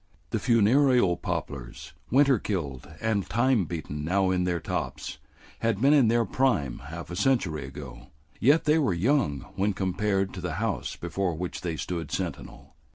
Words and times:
The 0.31 0.39
funereal 0.39 1.15
poplars, 1.15 1.93
winter 2.09 2.39
killed 2.39 2.89
and 3.01 3.29
time 3.29 3.65
beaten 3.65 4.03
now 4.03 4.31
in 4.31 4.45
their 4.45 4.59
tops, 4.59 5.19
had 5.59 5.79
been 5.79 5.93
in 5.93 6.07
their 6.07 6.25
prime 6.25 6.79
half 6.85 7.11
a 7.11 7.15
century 7.15 7.65
ago, 7.65 8.07
yet 8.39 8.63
they 8.63 8.79
were 8.79 8.95
young 8.95 9.41
when 9.57 9.73
compared 9.73 10.33
to 10.33 10.41
the 10.41 10.53
house 10.53 10.95
before 10.95 11.35
which 11.35 11.61
they 11.61 11.75
stood 11.77 12.11
sentinel. 12.11 12.75